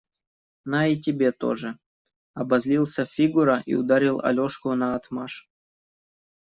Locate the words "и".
0.87-0.95, 3.67-3.75